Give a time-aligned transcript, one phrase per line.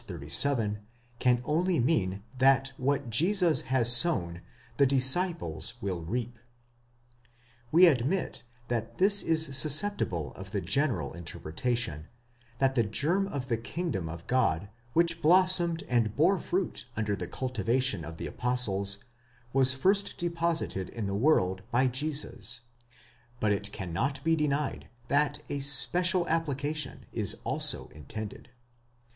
[0.03, 0.79] 37,
[1.19, 4.41] can only mean that what Jesus has sown,
[4.77, 6.41] the disciples will reap.17
[7.71, 12.07] We admit that this is susceptible of the general interpretation,
[12.57, 17.27] that the germ of the kingdom of God, which blossomed and bore fruit under the
[17.27, 19.03] cultivation of the apostles,
[19.53, 22.61] was first deposited in the world by Jesus:
[23.39, 28.49] but it cannot be denied that a special application is also intended.